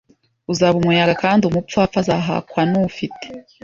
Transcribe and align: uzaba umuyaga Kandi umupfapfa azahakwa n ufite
uzaba 0.51 0.75
umuyaga 0.81 1.13
Kandi 1.23 1.41
umupfapfa 1.45 1.97
azahakwa 2.01 2.61
n 2.71 2.73
ufite 2.87 3.25